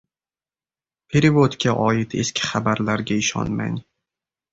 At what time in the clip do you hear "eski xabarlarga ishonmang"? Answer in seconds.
2.23-3.77